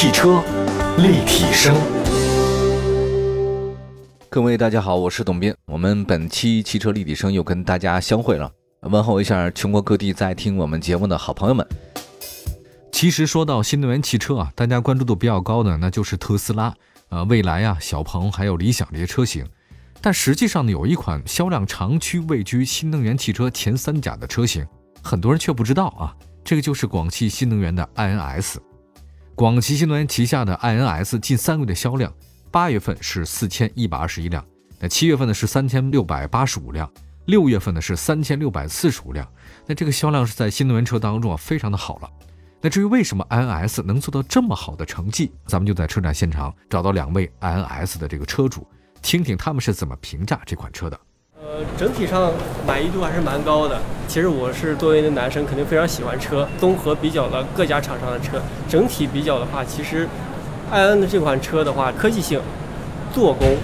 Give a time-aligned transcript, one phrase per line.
[0.00, 0.40] 汽车
[0.98, 1.74] 立体声，
[4.28, 5.52] 各位大家好，我是董斌。
[5.66, 8.48] 我们本期汽车立体声又跟大家相会了，
[8.82, 11.66] 问候一下全国各地在听我们节目的好朋友们。
[12.92, 16.72] 其实说到新能源汽车啊，大家关注度比较高的那就是特斯拉、
[17.08, 19.44] 呃蔚来啊、小鹏还有理想这些车型。
[20.00, 24.64] 但实际上呢，有一款销量长期位居新能源汽车前三甲的车型，
[25.02, 26.14] 很多人却不知道啊。
[26.44, 28.58] 这个就是广汽新能源的 iNS。
[29.38, 32.12] 广汽新能源旗下的 iNS 近三个月的销量，
[32.50, 34.44] 八月份是四千一百二十一辆，
[34.80, 36.90] 那七月份呢是三千六百八十五辆，
[37.26, 39.24] 六月份呢是三千六百四十五辆。
[39.64, 42.10] 那这个销量是在新能源车当中啊非常的好了。
[42.60, 48.66] 那至于为什么 iNS 能做到这么好的成绩，咱们就在车展现场找到两位 iNS 的这个车主，
[49.02, 50.98] 听听他们是怎么评价这款车的。
[51.76, 52.32] 整体上
[52.66, 53.78] 满意度还是蛮高的。
[54.06, 56.48] 其实我是作为一个男生，肯定非常喜欢车。
[56.58, 60.08] 综合比较了各家厂商的车，整体比较的话，其实
[60.70, 62.40] 爱安的这款车的话，科技性、
[63.12, 63.56] 做工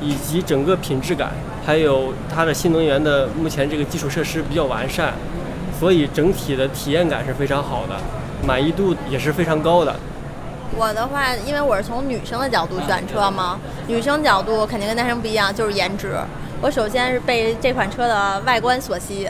[0.00, 1.32] 以及整个品质感，
[1.66, 5.12] 还有它的新能源的目前这个基础设施比较完善，
[5.80, 7.96] 所以整体的体验感是非常好的，
[8.46, 9.94] 满意度也是非常高的。
[10.76, 13.58] 我的话，因为我是从女生的角度选车嘛，
[13.88, 16.16] 女生角度肯定跟男生不一样，就是颜值。
[16.62, 19.28] 我首先是被这款车的外观所吸引，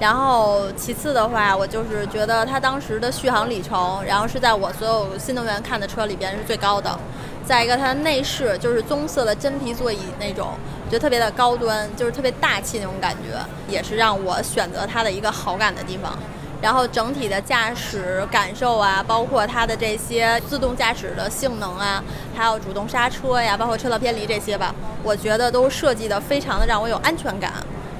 [0.00, 6.98] 然后其次的话，我就是觉得它当时的续航里程，然后是在我所有新能源看的车里边是最高的。
[7.44, 10.54] 再一个，它的内饰就是棕色的真皮座椅那种，
[10.90, 13.38] 觉得特别的高端，就是特别大气那种感觉，
[13.72, 16.18] 也是让我选择它的一个好感的地方。
[16.62, 22.02] 然后整体的驾驶感受啊，包括它的这些自动驾驶的性能啊，
[22.34, 27.52] 还有主动刹车呀，包括车道偏离这些吧，我觉得都设计的非常的让我有安全感。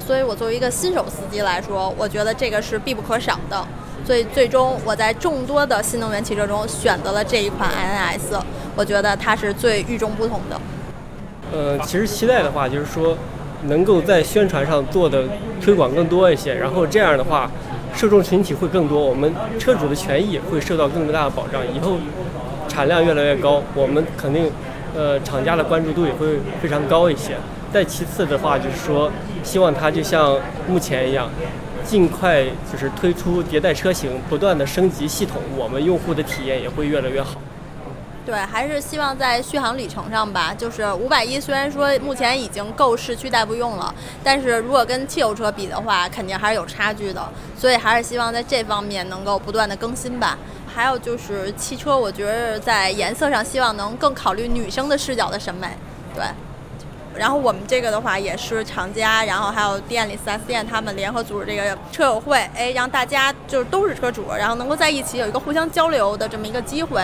[0.05, 3.63] 所以我作为一个新手司机来说，我觉得这个是必不可少的。
[4.07, 8.41] 所以最终我在众多的新能源汽车中选择了这一款 iNS，
[8.75, 10.61] 我觉得它是最与众不同的。
[11.53, 13.17] 呃，其实期待的话，就是说
[13.65, 15.25] 能够在宣传上做的
[15.61, 17.51] 推广更多一些，然后这样的话。
[17.97, 21.63] 受众群体会更多，我们车主的权益会受到更大的保障。
[21.75, 21.97] 以后
[22.69, 24.51] 产量越来越高，我们肯定，
[24.95, 27.35] 呃，厂家的关注度也会非常高一些。
[27.73, 29.11] 再其次的话，就是说，
[29.43, 31.31] 希望它就像目前一样，
[31.85, 37.41] 尽快就是推出迭代车型，不断的升级系统，我们用户的体验也会越来越好。
[38.27, 40.53] 对，还是希望在续航里程上吧。
[40.53, 43.95] 就是五百一，虽然说目前已经够市区代步用了，
[44.25, 47.25] 但是如果跟汽油车比的话，肯定还是有差距的。
[47.57, 50.37] 所以还是希望在这方面能够不断的更新吧。
[50.67, 55.69] 还有就是汽车，我觉得在颜色上希望能更考虑女生的视角的审美。
[56.13, 56.25] 对。
[57.15, 67.03] 然后我们这个的话也是厂家，然后还有店里 4S 店他们联合组织这个车友会，哎，让大家就是都是车主，然后能够在一起有一个互相交流的这么一个机会。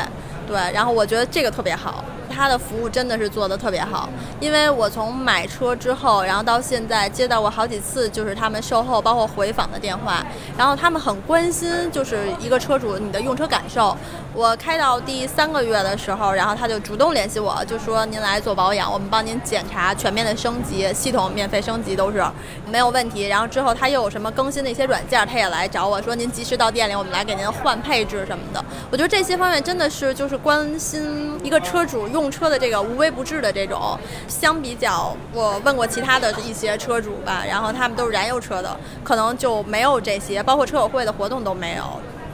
[0.52, 2.04] 对，然后我觉得这个特别好。
[2.34, 4.08] 他的服务真的是做的特别好，
[4.40, 10.24] 因为我从买车之后，然后到现在接到过好几次，就是他们售后包括回访的电话，
[10.56, 13.94] 然后他们很关心，就是一个车主你的用车感受。
[14.34, 22.25] 我开到第三个月的时候，然后他就主动联系我，就说您来做保养，我们帮您检查全面的升级，系统免费升级都是
[22.66, 23.26] 没有问题。
[23.28, 28.65] 然后之后他又有什么更新的一些软件，他也来找我说您及时到店里，我们来给您换配置什么的。
[28.91, 32.32] 我觉得这些方面真的是就是关心一个车主用。
[32.32, 41.84] 车的这个无微不至的这种，相比较我问过其他的一些车主吧，然后他们都是燃油车的，可能就没有这些，包括车友会的活动都没有，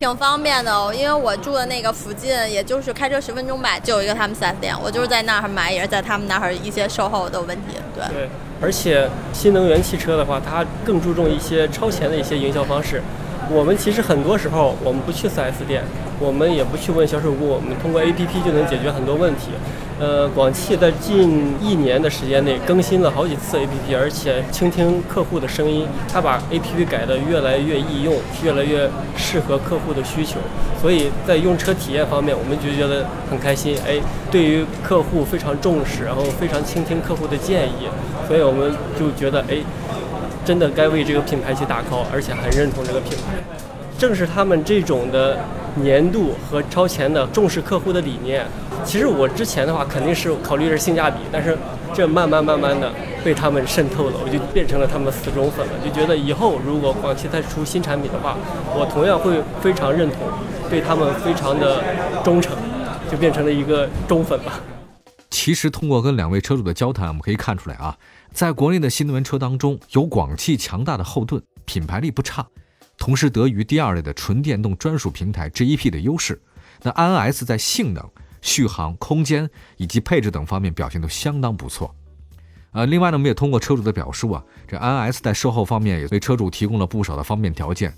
[0.00, 0.94] 挺方便的。
[0.94, 7.76] 因为我住的那个附近，也就是开车十分钟吧，就有一个他们四 S 店，我就是在那儿买，也是在他们那儿一些售后的问题。
[7.94, 8.28] 对，对，
[8.60, 13.02] 而且新能源汽车的话，它更注重一些超前的一些营销方式。
[13.50, 15.82] 我们其实很多时候，我们不去四 S 店，
[16.20, 19.52] 我们也不去问销售部，我们通过 APP 就能解决很多问题。
[20.00, 30.38] 呃，广汽在近一年的时间内更新了好几次 APP，而且倾听客户的声音，它把 APP 改得越来越易用，越来越适合客户的需求。
[30.80, 33.76] 所以在用车体验方面，我们就觉得很开心。
[33.86, 33.98] 哎，
[34.30, 37.88] 对于客户非常重视，然后非常倾听客户的建议，
[38.28, 39.58] 所以我们就觉得哎。
[40.44, 43.34] 真的该为这个品牌去打 call，而且很认同这个品牌。
[43.98, 45.36] 正是他们这种的
[45.74, 48.46] 年度和超前的重视客户的理念。
[48.84, 51.56] 其实我之前的话肯定是考虑是性价比，但是
[51.94, 52.92] 这慢慢慢慢的
[53.22, 55.72] 被他们渗透了，我就变成了他们死忠粉了。
[55.84, 58.36] 就觉得以后如果广汽再出新产品的话，
[58.74, 60.18] 我同样会非常认同，
[60.70, 61.82] 对他们非常的
[62.24, 62.56] 忠诚，
[63.10, 64.60] 就变成了一个忠粉吧。
[65.30, 67.96] 其实通过跟两位车主的交谈，我们可以看出来啊。
[68.32, 72.46] 在国内的新能源车当中，有广汽强大的后盾，品牌力不差，
[72.96, 76.40] 同时得益于第二类的纯电动专属平台 GEP 的优势。
[76.82, 78.02] 那 iNS 在性能、
[78.40, 81.94] 续航、空间以及配置等方面表现都相当不错。
[82.72, 87.92] 呃，另外呢，我们也通过车主的表述啊，这 INS 在售后方面也为车主提供了不少的方便条件。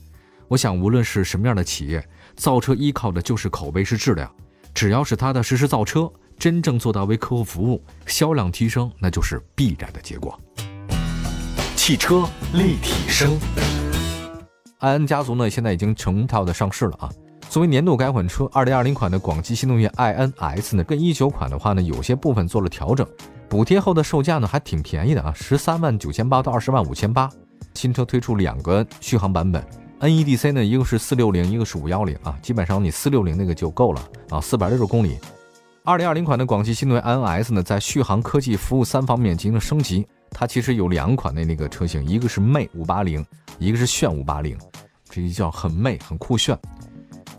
[0.47, 2.07] 我想，无论是什么样的企业，
[2.37, 4.33] 造车依靠的就是口碑是质量，
[4.73, 10.39] 只要是踏踏实实造车，真正做到为客户服务，销量提升，那就是必然的结果。
[11.77, 13.39] 汽车立体声，
[14.79, 17.11] 安安家族呢，现在已经成套的上市了啊。
[17.51, 23.05] 作为年度改款车，二零二零款的广汽新能源 iNS 呢，跟一九款的话呢，有些部分做了调整。
[23.49, 27.29] 补贴后的售价呢还挺便宜的啊，十三万九千八到二十万五千八。
[27.75, 29.61] 新车推出两个续航版本
[29.99, 35.19] ，NEDC 呢一个是四六零，一个是五幺零啊，基本上你四六零那个就够了啊，四百六十公里。
[35.83, 40.07] 二零二零款的广汽新能源 iNS 呢，在续航、科技、服务三方面进行了升级。
[40.31, 43.27] 它其实有两款的那个车型，一个是魅五八零，
[43.59, 44.57] 一个是炫五八零，
[45.09, 46.57] 这一叫很魅很酷炫。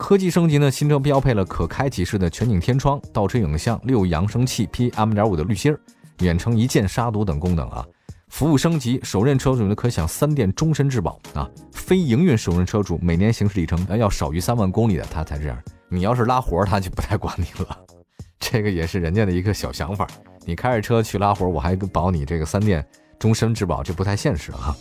[0.01, 5.79] 科技升级呢，新车标配了可开启式的全景天窗、倒车影像、六扬声器、PM 点五的滤芯儿。
[6.21, 7.85] 远程一键杀毒等功能啊，
[8.27, 15.57] 服务升级，首任车主呢可享三电终身质保啊，非营运首任车主每年行驶里程要少于三万公里的他才这样，
[15.87, 17.77] 你要是拉活他就不太管你了，
[18.39, 20.07] 这个也是人家的一个小想法，
[20.47, 22.83] 你开着车去拉活我还保你这个三电
[23.19, 24.75] 终身质保，这不太现实啊。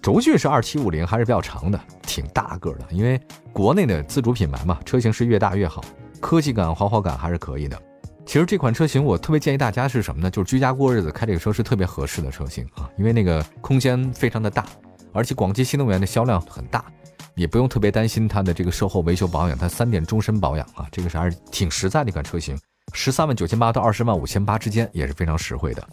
[0.00, 3.20] 轴距是二七五零，还是比较长的，挺大个的，因为
[3.52, 5.82] 国内的自主品牌嘛，车型是越大越好，
[6.20, 7.80] 科技感、豪华感还是可以的。
[8.24, 10.30] 其实这款车型我特别建议大家是什么呢？
[10.30, 14.66] 就是居家过日子开这个车是特别合适的车型啊，因为那个空间非常的大，
[15.12, 16.84] 而且广汽新能源的销量很大，
[17.34, 22.58] 也不用特别担心它的这个售后维修保养，它三点终身保养啊，这个是还是挺实在的一款车型，
[22.92, 25.88] 十三万九千八到二十万五千八之间也是非常实惠的。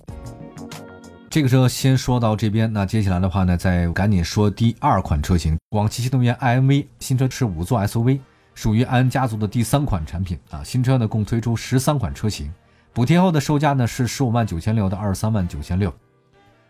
[1.35, 8.21] 这个车先说到这边，那接下来的话呢，再赶紧说第二款车型，广汽新能源 iNV 新车是五座 SUV。
[8.53, 12.49] 属于安家族的第三款产品啊，新车呢共推出十三款车型，
[12.93, 15.93] 补贴后的售价呢是十五万九千六到二十三万九千六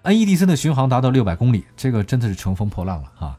[0.02, 3.38] ，NEDC 的巡航达到六百公里，这个真的是乘风破浪了啊！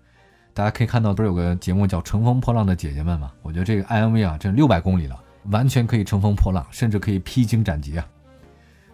[0.55, 3.33] 大家可以看到，不是有个节目叫《乘风破浪的姐姐们》吗？
[3.43, 5.21] 我觉得这个 iNV 啊，这六百公里了，
[5.51, 8.07] 完全可以乘风破浪，甚至可以披荆斩棘啊！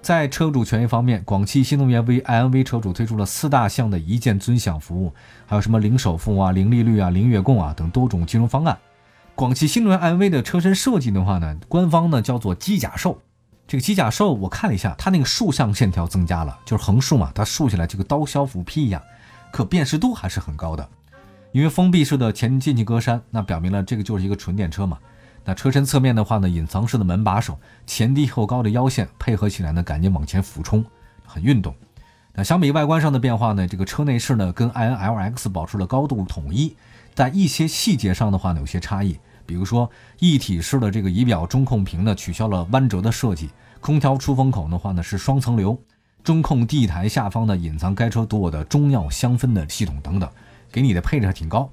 [0.02, 5.14] 在车主权益方面，广汽新能源 V i n v 车主推出了四大项的一键尊享服务，
[5.46, 8.76] 还有什么零首付啊、零利率啊、零月供啊等多种金融方案。
[9.36, 13.16] 广汽新能源 iNV 的车身设计的话呢，官方呢叫做机甲兽。
[13.68, 19.00] 这个机甲兽我看了一下，它那个竖向线条增加了，就是横竖嘛，它竖起来这个刀削斧劈一样，
[19.52, 20.86] 可辨识度还是很高的。
[21.52, 24.98] 因为封闭式的前进气格栅，那表明了这个就是一个纯电车嘛。
[25.44, 30.84] 那车身侧面的话呢，隐藏式的门把手，前低后高的腰线配合起来呢，赶紧往前俯冲，
[31.26, 31.74] 很运动。
[32.34, 36.76] 那相比外观上的变化呢，这个车内饰呢跟 iNLX 保持了高度统一。
[37.14, 43.48] 在一些细节上的话呢，有些差异，比如说一体式的这个仪表中控屏呢，取消了弯折的设计；
[43.80, 45.76] 空调出风口的话呢是双层流；
[46.24, 50.30] 中控地台下方呢隐藏该车独有的中药香氛的系统等等，
[50.70, 51.68] 给你的配置还挺高。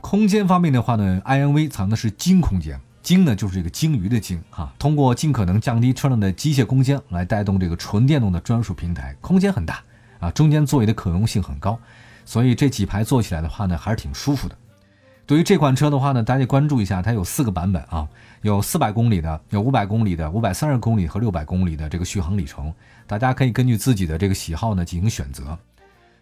[0.00, 9.80] 空间方面的话呢，iNV 藏的是鲸空间，鲸呢就是这个鲸鱼的鲸哈，通过尽可能降低车辆的机械空间来带动这个纯电动的专属平台，空间很大
[10.20, 11.78] 啊，中间座椅的可用性很高。
[12.24, 14.56] 所以这几排坐起来的话呢，还是挺舒服的。
[15.26, 18.08] 对于这款车的话呢，大家关注一下，它有四个版本啊，
[18.42, 22.72] 有四百公里的，有五百公里的，五百三十公里和六百公里的这个续航里程，
[23.06, 25.58] 大家可以根据自己的这个喜好呢进行选择。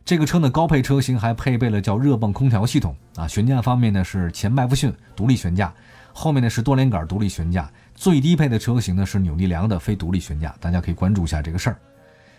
[0.06, 3.26] 这个车呢，高配车型还配备了叫热泵空调系统啊。
[3.26, 5.74] 悬架方面呢是前麦弗逊独立悬架，
[6.12, 7.68] 后面呢是多连杆独立悬架。
[7.96, 11.78] 最低配的车型呢是扭力梁的非独立悬架，大家可以关注一下这个事儿。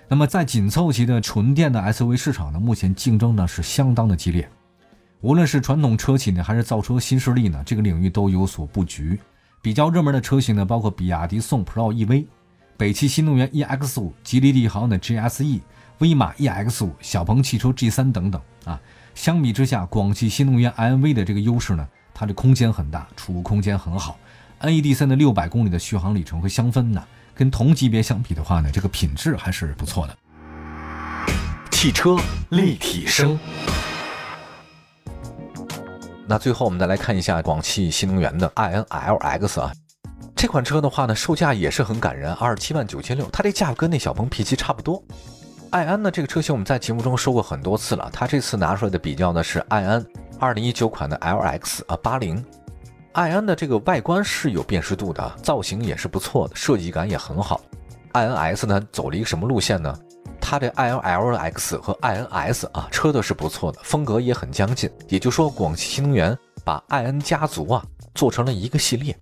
[0.07, 4.49] 那么，在紧凑级的纯电的 SUV 市场呢，目前竞争呢是相当的激烈。
[5.19, 9.19] 无论是传统车企呢，还是造车新势力呢，这个领域都有所布局。
[9.61, 12.25] 比较热门的车型呢，包括比亚迪宋 Pro EV、
[12.77, 15.59] 北汽新能源 EX5、吉利帝豪的 GSE、
[15.99, 18.79] 威马 EX5、小鹏汽车 G3 等等啊。
[19.15, 24.17] 相比之下，广汽新能源 iNV 的这个优势呢，它的空间很大，储物空间很好
[24.61, 27.03] ，NED3 的六百公里的续航里程和香氛呢。
[27.33, 30.17] 跟同级别相比的话呢，这个品质还是不错的。
[31.71, 32.17] 汽车
[32.49, 33.37] 立体声。
[36.27, 39.71] 那最后我们再来看一下广汽新能源的 iNLX 啊，
[40.35, 45.03] 这款车的话呢，售价也是很感人，二十七万九千六，它这价格跟那小鹏 P7 差不多。
[45.69, 50.03] 爱安呢这个车型我们在节目中说过很多次了，它这次拿出来的比较呢是爱安
[50.39, 52.43] 二零一九款的 LX 啊八零。
[53.11, 57.59] 爱安的这个外观是有辨识度的，造型也是不错的，设计感也很好。
[58.13, 59.93] iNS 呢走了一个什么路线呢？
[60.39, 64.89] 它的 iNLX 和 iNS 啊，车的是不错的，风格也很将近。
[65.09, 67.83] 也就是说，广汽新能源把爱安家族啊
[68.15, 69.15] 做成了一个系列。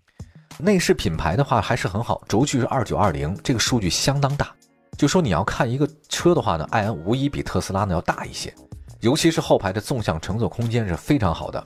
[0.60, 4.54] 内饰品牌的话还是很好，轴距是二九二零，这个数据相当大。
[4.98, 8.54] 就说你要看一个车的话呢，爱安无疑比特斯拉呢要大一些，
[9.02, 11.64] 尤其是后排的纵向乘坐空间是非常好的。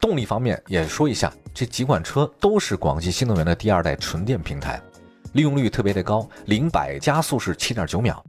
[0.00, 4.80] 动力方面也说一下，这几款车都是广汽新能源的第二代纯电平台，
[5.32, 8.22] 利用率特别的高，零百加速是七点九秒。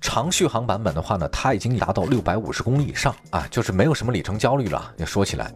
[0.00, 4.92] 长续航版本的话呢，它已经达到六百五十公里以上啊，就是没有什么里程焦虑了。
[4.98, 5.50] 也说起来。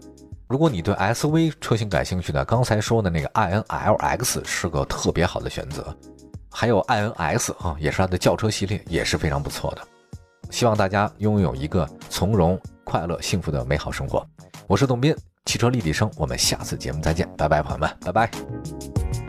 [0.49, 5.94] 如果你对 SUV 车型感兴趣呢，刚才说的那个 iNLX 是个特别好的选择，
[6.58, 9.82] 还有 iNS 啊，也是它的轿车系列，也是非常不错的。
[10.50, 14.26] 希望大家拥有一个从容、快乐、幸福的美好生活。
[14.66, 19.27] 我是董斌，汽车立体声，我们下次节目再见，拜拜，朋友们，拜拜。